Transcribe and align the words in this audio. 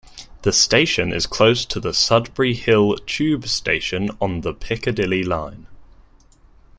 The 0.41 0.51
station 0.51 1.13
is 1.13 1.27
close 1.27 1.63
to 1.67 1.79
the 1.79 1.93
Sudbury 1.93 2.55
Hill 2.55 2.97
tube 3.05 3.47
station 3.47 4.09
on 4.19 4.41
the 4.41 4.51
Piccadilly 4.51 5.23
line. 5.23 5.67